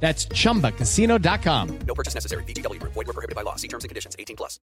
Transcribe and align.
That's 0.00 0.28
chumbacasino.com. 0.28 1.78
No 1.86 1.94
purchase 1.94 2.14
necessary. 2.14 2.44
BGW. 2.44 2.80
Void 2.82 3.06
were 3.06 3.12
prohibited 3.12 3.34
by 3.34 3.42
law. 3.42 3.56
See 3.56 3.68
terms 3.68 3.84
and 3.84 3.88
conditions. 3.88 4.14
18 4.18 4.36
plus. 4.36 4.60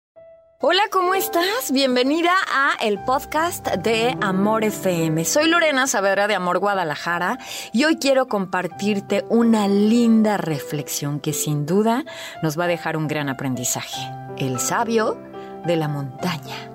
Hola, 0.65 0.83
¿cómo 0.91 1.13
estás? 1.13 1.73
Bienvenida 1.73 2.31
a 2.49 2.75
el 2.79 3.03
podcast 3.03 3.67
de 3.67 4.15
Amor 4.21 4.63
FM. 4.63 5.25
Soy 5.25 5.49
Lorena 5.49 5.87
Saavedra 5.87 6.29
de 6.29 6.35
Amor 6.35 6.59
Guadalajara 6.59 7.37
y 7.73 7.83
hoy 7.83 7.97
quiero 7.97 8.29
compartirte 8.29 9.25
una 9.27 9.67
linda 9.67 10.37
reflexión 10.37 11.19
que 11.19 11.33
sin 11.33 11.65
duda 11.65 12.05
nos 12.41 12.57
va 12.57 12.63
a 12.63 12.67
dejar 12.67 12.95
un 12.95 13.09
gran 13.09 13.27
aprendizaje. 13.27 13.99
El 14.37 14.57
sabio 14.57 15.21
de 15.65 15.75
la 15.75 15.89
montaña. 15.89 16.72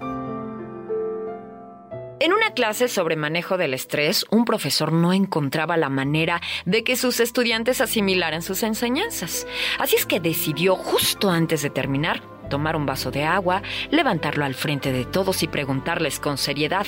En 2.21 2.33
una 2.33 2.51
clase 2.51 2.89
sobre 2.89 3.15
manejo 3.15 3.57
del 3.57 3.75
estrés, 3.75 4.27
un 4.31 4.45
profesor 4.45 4.93
no 4.93 5.13
encontraba 5.13 5.77
la 5.77 5.89
manera 5.89 6.41
de 6.65 6.83
que 6.83 6.97
sus 6.97 7.21
estudiantes 7.21 7.81
asimilaran 7.81 8.43
sus 8.43 8.65
enseñanzas. 8.65 9.47
Así 9.79 9.95
es 9.95 10.05
que 10.05 10.19
decidió, 10.19 10.75
justo 10.75 11.31
antes 11.31 11.63
de 11.63 11.71
terminar, 11.71 12.21
tomar 12.51 12.75
un 12.75 12.87
vaso 12.87 13.13
de 13.13 13.23
agua, 13.23 13.63
levantarlo 13.91 14.45
al 14.45 14.55
frente 14.55 14.91
de 14.91 15.05
todos 15.05 15.45
y 15.45 15.49
preguntarles 15.49 16.19
con 16.19 16.39
seriedad, 16.39 16.87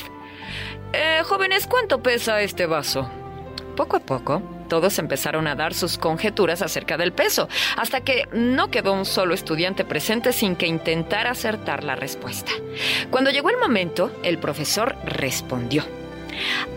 eh, 0.93 1.23
jóvenes, 1.25 1.69
¿cuánto 1.69 2.03
pesa 2.03 2.43
este 2.43 2.67
vaso? 2.67 3.09
Poco 3.77 3.97
a 3.97 4.01
poco, 4.01 4.43
todos 4.69 4.99
empezaron 4.99 5.47
a 5.47 5.55
dar 5.55 5.75
sus 5.75 5.99
conjeturas 5.99 6.63
acerca 6.63 6.97
del 6.97 7.13
peso, 7.13 7.49
hasta 7.77 8.03
que 8.03 8.29
no 8.33 8.71
quedó 8.71 8.93
un 8.93 9.05
solo 9.05 9.35
estudiante 9.35 9.85
presente 9.85 10.33
sin 10.33 10.57
que 10.57 10.67
intentara 10.67 11.31
acertar 11.31 11.85
la 11.85 11.97
respuesta. 11.97 12.53
Cuando 13.11 13.31
llegó 13.31 13.51
el 13.51 13.59
momento, 13.59 14.13
el 14.23 14.39
profesor 14.39 14.97
respondió. 15.05 15.85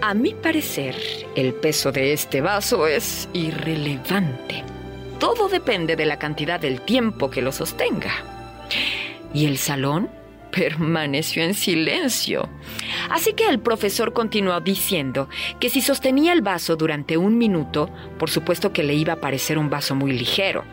A 0.02 0.14
mi 0.14 0.34
parecer, 0.34 0.96
el 1.36 1.54
peso 1.54 1.92
de 1.92 2.14
este 2.14 2.42
vaso 2.42 2.88
es 2.88 3.30
irrelevante. 3.34 4.64
Todo 5.20 5.48
depende 5.48 5.96
de 5.96 6.06
la 6.06 6.18
cantidad 6.18 6.60
del 6.60 6.82
tiempo 6.82 7.30
que 7.30 7.42
lo 7.42 7.52
sostenga. 7.52 8.12
¿Y 9.34 9.46
el 9.46 9.58
salón? 9.58 10.10
permaneció 10.52 11.44
en 11.44 11.56
silencio. 11.56 12.48
Así 13.10 13.34
que 13.34 13.48
el 13.48 13.60
profesor 13.60 14.14
continuó 14.14 14.60
diciendo 14.62 15.30
que 15.60 15.70
si 15.70 15.82
sostenía 15.82 16.34
el 16.34 16.42
vaso 16.42 16.76
durante 16.76 17.18
un 17.18 17.38
minuto, 17.38 17.90
por 18.18 18.30
supuesto 18.30 18.74
que 18.74 18.84
le 18.84 18.94
iba 18.94 19.14
a 19.14 19.22
parecer 19.22 19.58
un 19.58 19.70
vaso 19.70 19.96
muy 19.96 20.12
ligero. 20.12 20.64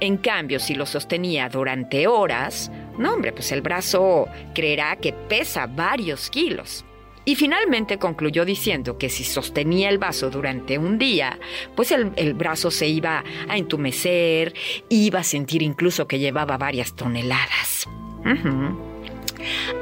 En 0.00 0.16
cambio, 0.16 0.58
si 0.60 0.74
lo 0.74 0.86
sostenía 0.86 1.48
durante 1.48 2.06
horas, 2.06 2.70
no 2.98 3.14
hombre, 3.14 3.32
pues 3.32 3.52
el 3.52 3.62
brazo 3.62 4.26
creerá 4.54 4.96
que 4.96 5.12
pesa 5.12 5.66
varios 5.66 6.30
kilos. 6.30 6.84
Y 7.26 7.36
finalmente 7.36 7.98
concluyó 7.98 8.44
diciendo 8.44 8.98
que 8.98 9.08
si 9.08 9.24
sostenía 9.24 9.88
el 9.88 9.98
vaso 9.98 10.28
durante 10.28 10.76
un 10.76 10.98
día, 10.98 11.38
pues 11.74 11.90
el, 11.90 12.34
brazo 12.34 12.70
se 12.70 12.86
iba 12.86 13.24
a 13.48 13.56
entumecer, 13.56 14.52
iba 14.90 15.20
a 15.20 15.24
sentir 15.24 15.62
incluso 15.62 16.06
que 16.06 16.18
llevaba 16.18 16.58
varias 16.58 16.94
toneladas. 16.94 17.88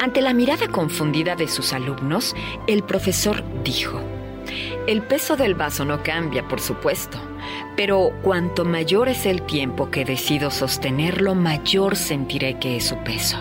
Ante 0.00 0.20
la 0.20 0.34
mirada 0.34 0.68
confundida 0.68 1.36
de 1.36 1.48
sus 1.48 1.72
alumnos, 1.72 2.34
el 2.66 2.82
profesor 2.82 3.42
dijo, 3.64 4.00
el 4.86 5.02
peso 5.02 5.36
del 5.36 5.54
vaso 5.54 5.84
no 5.84 6.02
cambia, 6.02 6.46
por 6.48 6.60
supuesto, 6.60 7.16
pero 7.76 8.12
cuanto 8.22 8.64
mayor 8.64 9.08
es 9.08 9.26
el 9.26 9.42
tiempo 9.42 9.90
que 9.90 10.04
decido 10.04 10.50
sostenerlo, 10.50 11.36
mayor 11.36 11.94
sentiré 11.94 12.58
que 12.58 12.76
es 12.76 12.86
su 12.86 12.96
peso. 12.98 13.38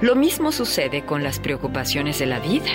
Lo 0.00 0.14
mismo 0.14 0.52
sucede 0.52 1.04
con 1.04 1.24
las 1.24 1.40
preocupaciones 1.40 2.20
de 2.20 2.26
la 2.26 2.38
vida. 2.38 2.70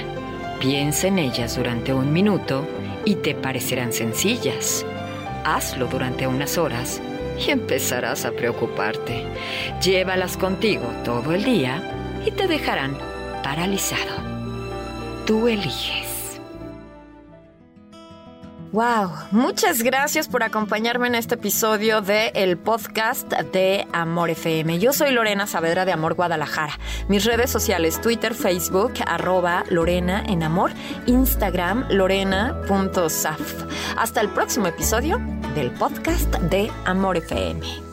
Piensa 0.60 1.08
en 1.08 1.20
ellas 1.20 1.56
durante 1.56 1.94
un 1.94 2.12
minuto 2.12 2.68
y 3.06 3.16
te 3.16 3.34
parecerán 3.34 3.94
sencillas. 3.94 4.86
Hazlo 5.46 5.88
durante 5.88 6.28
unas 6.28 6.58
horas 6.58 7.02
y 7.40 7.50
empezarás 7.52 8.26
a 8.26 8.32
preocuparte. 8.32 9.26
Llévalas 9.82 10.36
contigo 10.36 10.86
todo 11.04 11.34
el 11.34 11.44
día 11.44 11.95
y 12.26 12.32
te 12.32 12.48
dejarán 12.48 12.98
paralizado. 13.44 14.16
Tú 15.26 15.48
eliges. 15.48 16.16
Wow, 18.72 19.10
muchas 19.32 19.84
gracias 19.84 20.28
por 20.28 20.44
acompañarme 20.44 21.08
en 21.08 21.16
este 21.16 21.36
episodio 21.36 22.02
de 22.02 22.34
el 22.36 22.58
podcast 22.58 23.32
de 23.32 23.88
Amor 23.94 24.32
FM. 24.32 24.80
Yo 24.80 24.92
soy 24.92 25.12
Lorena 25.12 25.48
Saavedra 25.48 25.86
de 25.86 25.94
Amor 25.94 26.16
Guadalajara. 26.16 26.78
Mis 27.08 27.24
redes 27.24 27.50
sociales, 27.50 28.02
Twitter, 28.02 28.34
Facebook, 28.34 28.92
arroba 29.08 29.64
Lorena 29.70 30.26
en 30.28 30.44
Amor, 30.44 30.72
Instagram, 31.06 31.86
lorena.saf. 31.90 33.40
Hasta 33.98 34.20
el 34.20 34.28
próximo 34.28 34.68
episodio 34.68 35.22
del 35.56 35.72
podcast 35.72 36.30
de 36.36 36.70
Amor 36.84 37.16
FM. 37.16 37.85